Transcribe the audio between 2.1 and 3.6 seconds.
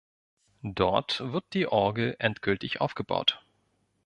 endgültig aufgebaut.